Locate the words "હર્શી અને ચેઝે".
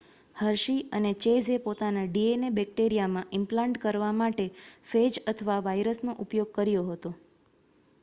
0.35-1.57